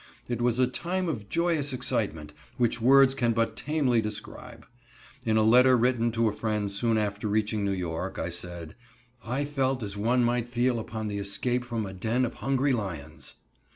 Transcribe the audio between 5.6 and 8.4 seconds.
written to a friend soon after reaching New York, I